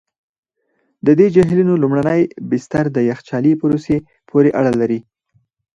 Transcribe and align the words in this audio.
د 1.05 1.07
دې 1.19 1.27
جهیلونو 1.35 1.73
لومړني 1.83 2.21
بستر 2.49 2.85
د 2.91 2.97
یخچالي 3.09 3.53
پروسې 3.61 3.97
پورې 4.29 4.49
اړه 4.59 4.71
لري. 4.81 4.99